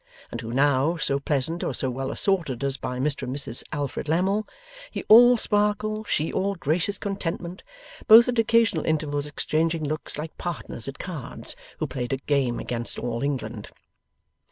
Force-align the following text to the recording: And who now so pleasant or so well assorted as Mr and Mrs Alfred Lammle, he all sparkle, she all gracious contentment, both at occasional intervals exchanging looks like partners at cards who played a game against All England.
And 0.31 0.41
who 0.41 0.51
now 0.51 0.97
so 0.97 1.19
pleasant 1.19 1.63
or 1.63 1.75
so 1.75 1.91
well 1.91 2.09
assorted 2.11 2.63
as 2.63 2.77
Mr 2.77 3.21
and 3.21 3.35
Mrs 3.35 3.61
Alfred 3.71 4.09
Lammle, 4.09 4.47
he 4.89 5.03
all 5.09 5.37
sparkle, 5.37 6.05
she 6.05 6.33
all 6.33 6.55
gracious 6.55 6.97
contentment, 6.97 7.61
both 8.07 8.27
at 8.27 8.39
occasional 8.39 8.83
intervals 8.87 9.27
exchanging 9.27 9.83
looks 9.83 10.17
like 10.17 10.35
partners 10.39 10.87
at 10.87 10.97
cards 10.97 11.55
who 11.77 11.85
played 11.85 12.13
a 12.13 12.17
game 12.17 12.59
against 12.59 12.97
All 12.97 13.21
England. 13.21 13.67